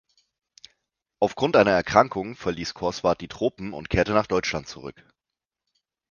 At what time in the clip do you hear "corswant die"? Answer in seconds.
2.73-3.27